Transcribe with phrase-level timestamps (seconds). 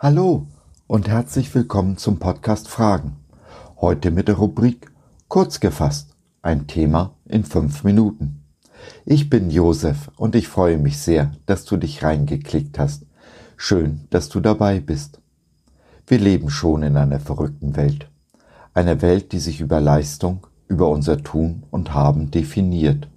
[0.00, 0.46] Hallo
[0.86, 3.16] und herzlich willkommen zum Podcast Fragen.
[3.80, 4.92] Heute mit der Rubrik
[5.26, 8.44] Kurz gefasst, ein Thema in fünf Minuten.
[9.04, 13.06] Ich bin Josef und ich freue mich sehr, dass du dich reingeklickt hast.
[13.56, 15.20] Schön, dass du dabei bist.
[16.06, 18.08] Wir leben schon in einer verrückten Welt.
[18.74, 23.08] Einer Welt, die sich über Leistung, über unser Tun und Haben definiert.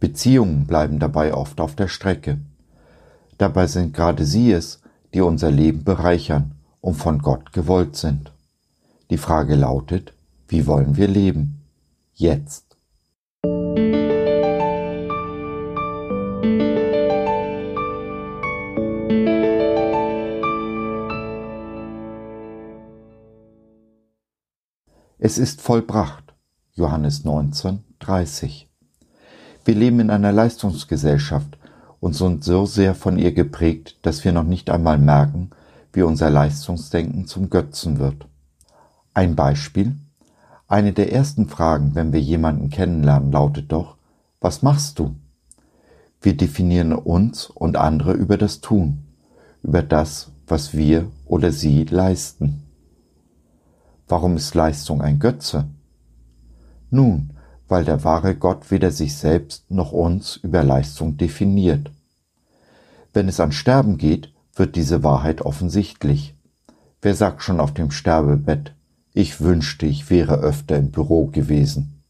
[0.00, 2.40] Beziehungen bleiben dabei oft auf der Strecke.
[3.38, 4.80] Dabei sind gerade sie es,
[5.14, 8.32] die unser Leben bereichern und von Gott gewollt sind.
[9.10, 10.14] Die Frage lautet,
[10.48, 11.62] wie wollen wir leben?
[12.14, 12.70] Jetzt.
[25.22, 26.34] Es ist vollbracht.
[26.72, 28.68] Johannes 19, 30.
[29.64, 31.58] Wir leben in einer Leistungsgesellschaft,
[32.00, 35.50] und sind so sehr von ihr geprägt, dass wir noch nicht einmal merken,
[35.92, 38.26] wie unser Leistungsdenken zum Götzen wird.
[39.14, 39.96] Ein Beispiel.
[40.66, 43.96] Eine der ersten Fragen, wenn wir jemanden kennenlernen, lautet doch,
[44.40, 45.14] was machst du?
[46.22, 48.98] Wir definieren uns und andere über das Tun,
[49.62, 52.62] über das, was wir oder sie leisten.
[54.06, 55.66] Warum ist Leistung ein Götze?
[56.90, 57.30] Nun,
[57.70, 61.92] weil der wahre Gott weder sich selbst noch uns über Leistung definiert.
[63.12, 66.34] Wenn es an Sterben geht, wird diese Wahrheit offensichtlich.
[67.00, 68.74] Wer sagt schon auf dem Sterbebett,
[69.14, 72.02] ich wünschte, ich wäre öfter im Büro gewesen?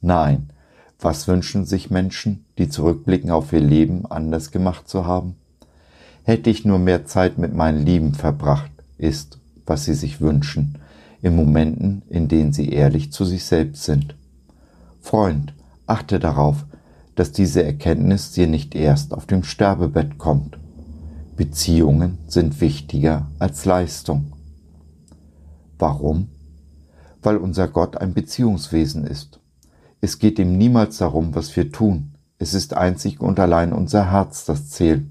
[0.00, 0.50] Nein,
[0.98, 5.36] was wünschen sich Menschen, die zurückblicken auf ihr Leben anders gemacht zu haben?
[6.24, 10.78] Hätte ich nur mehr Zeit mit meinen Lieben verbracht, ist, was sie sich wünschen,
[11.22, 14.16] in Momenten, in denen sie ehrlich zu sich selbst sind.
[15.00, 15.54] Freund,
[15.86, 16.64] achte darauf,
[17.14, 20.58] dass diese Erkenntnis dir nicht erst auf dem Sterbebett kommt.
[21.36, 24.32] Beziehungen sind wichtiger als Leistung.
[25.78, 26.28] Warum?
[27.22, 29.40] Weil unser Gott ein Beziehungswesen ist.
[30.02, 32.14] Es geht ihm niemals darum, was wir tun.
[32.38, 35.04] Es ist einzig und allein unser Herz, das zählt,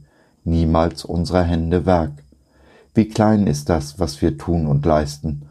[0.44, 2.24] niemals unsere Hände Werk.
[2.94, 5.44] Wie klein ist das, was wir tun und leisten,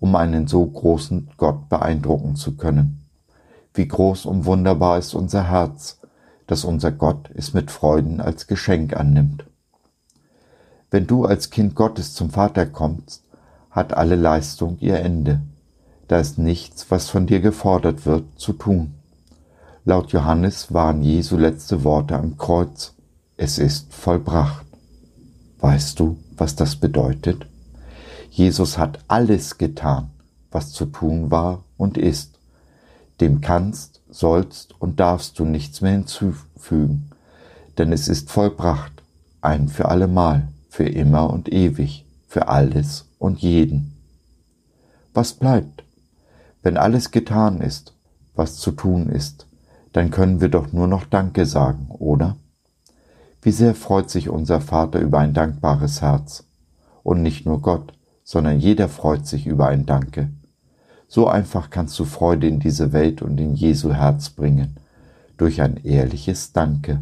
[0.00, 3.05] um einen so großen Gott beeindrucken zu können.
[3.76, 6.00] Wie groß und wunderbar ist unser Herz,
[6.46, 9.44] dass unser Gott es mit Freuden als Geschenk annimmt.
[10.90, 13.22] Wenn du als Kind Gottes zum Vater kommst,
[13.70, 15.42] hat alle Leistung ihr Ende.
[16.08, 18.94] Da ist nichts, was von dir gefordert wird, zu tun.
[19.84, 22.94] Laut Johannes waren Jesu letzte Worte am Kreuz.
[23.36, 24.64] Es ist vollbracht.
[25.58, 27.46] Weißt du, was das bedeutet?
[28.30, 30.10] Jesus hat alles getan,
[30.50, 32.35] was zu tun war und ist
[33.20, 37.10] dem kannst, sollst und darfst du nichts mehr hinzufügen,
[37.78, 39.02] denn es ist vollbracht,
[39.40, 43.96] ein für allemal, für immer und ewig, für alles und jeden.
[45.14, 45.84] Was bleibt?
[46.62, 47.94] Wenn alles getan ist,
[48.34, 49.46] was zu tun ist,
[49.92, 52.36] dann können wir doch nur noch Danke sagen, oder?
[53.40, 56.44] Wie sehr freut sich unser Vater über ein dankbares Herz.
[57.02, 57.92] Und nicht nur Gott,
[58.24, 60.30] sondern jeder freut sich über ein Danke.
[61.08, 64.76] So einfach kannst du Freude in diese Welt und in Jesu Herz bringen,
[65.36, 67.00] durch ein ehrliches Danke.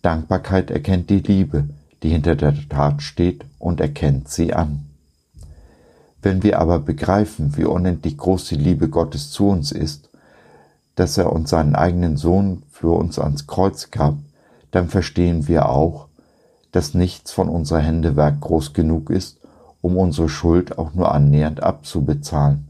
[0.00, 1.68] Dankbarkeit erkennt die Liebe,
[2.02, 4.86] die hinter der Tat steht und erkennt sie an.
[6.22, 10.08] Wenn wir aber begreifen, wie unendlich groß die Liebe Gottes zu uns ist,
[10.94, 14.16] dass er uns seinen eigenen Sohn für uns ans Kreuz gab,
[14.70, 16.08] dann verstehen wir auch,
[16.70, 19.38] dass nichts von unserer Hände Werk groß genug ist,
[19.82, 22.68] um unsere Schuld auch nur annähernd abzubezahlen.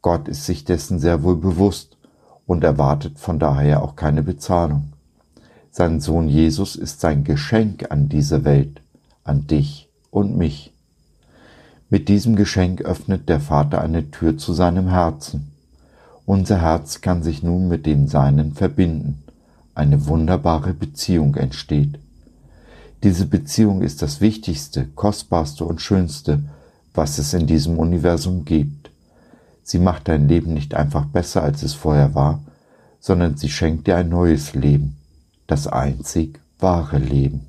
[0.00, 1.98] Gott ist sich dessen sehr wohl bewusst
[2.46, 4.92] und erwartet von daher auch keine Bezahlung.
[5.70, 8.80] Sein Sohn Jesus ist sein Geschenk an diese Welt,
[9.24, 10.72] an dich und mich.
[11.90, 15.52] Mit diesem Geschenk öffnet der Vater eine Tür zu seinem Herzen.
[16.26, 19.22] Unser Herz kann sich nun mit dem Seinen verbinden.
[19.74, 21.98] Eine wunderbare Beziehung entsteht.
[23.04, 26.42] Diese Beziehung ist das Wichtigste, Kostbarste und Schönste,
[26.94, 28.90] was es in diesem Universum gibt.
[29.62, 32.42] Sie macht dein Leben nicht einfach besser, als es vorher war,
[33.00, 34.96] sondern sie schenkt dir ein neues Leben,
[35.46, 37.46] das einzig wahre Leben.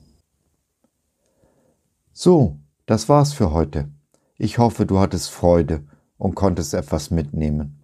[2.12, 3.88] So, das war's für heute.
[4.38, 5.86] Ich hoffe, du hattest Freude
[6.18, 7.80] und konntest etwas mitnehmen.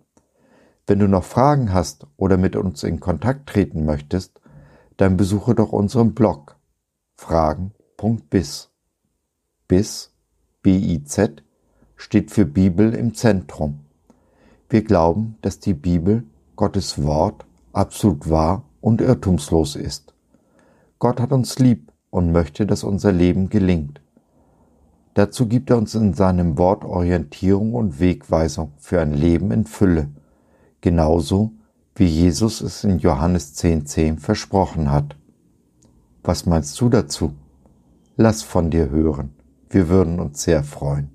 [0.88, 4.41] Wenn du noch Fragen hast oder mit uns in Kontakt treten möchtest,
[4.97, 6.57] dann besuche doch unseren Blog
[7.21, 8.71] fragen.biz.
[9.68, 10.12] Biz,
[10.63, 11.44] B-I-Z,
[11.95, 13.81] steht für Bibel im Zentrum.
[14.69, 16.23] Wir glauben, dass die Bibel,
[16.56, 20.15] Gottes Wort, absolut wahr und irrtumslos ist.
[20.97, 24.01] Gott hat uns lieb und möchte, dass unser Leben gelingt.
[25.13, 30.09] Dazu gibt er uns in seinem Wort Orientierung und Wegweisung für ein Leben in Fülle,
[30.81, 31.51] genauso
[31.95, 35.15] wie Jesus es in Johannes 10.10 10 versprochen hat.
[36.23, 37.33] Was meinst du dazu?
[38.15, 39.31] Lass von dir hören,
[39.69, 41.09] wir würden uns sehr freuen.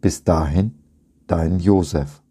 [0.00, 0.78] Bis dahin,
[1.26, 2.22] dein Josef.